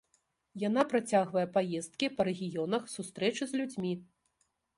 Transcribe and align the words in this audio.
Яна 0.61 0.85
працягвае 0.93 1.43
паездкі 1.57 2.09
па 2.15 2.21
рэгіёнах, 2.31 2.83
сустрэчы 2.95 3.43
з 3.53 3.61
людзьмі. 3.63 3.93